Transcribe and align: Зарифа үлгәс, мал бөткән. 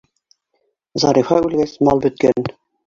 Зарифа 1.03 1.39
үлгәс, 1.51 1.79
мал 1.91 2.05
бөткән. 2.09 2.53